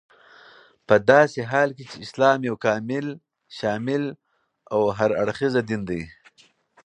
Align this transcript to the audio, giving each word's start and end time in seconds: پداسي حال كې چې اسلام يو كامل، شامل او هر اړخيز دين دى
پداسي 0.87 1.41
حال 1.51 1.69
كې 1.77 1.85
چې 1.91 1.97
اسلام 2.05 2.39
يو 2.49 2.55
كامل، 2.65 3.05
شامل 3.57 4.03
او 4.73 4.81
هر 4.97 5.11
اړخيز 5.21 5.53
دين 5.69 5.81
دى 5.89 6.01